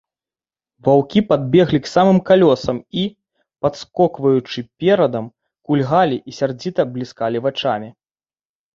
Ваўкі 0.85 1.19
падбеглі 1.29 1.79
к 1.87 1.91
самым 1.95 2.19
калёсам 2.31 2.77
і, 3.03 3.05
падскокваючы 3.67 4.59
перадам, 4.83 5.25
кульгалі 5.69 6.17
і 6.31 6.39
сярдзіта 6.43 6.81
бліскалі 6.99 7.37
вачамі. 7.49 7.89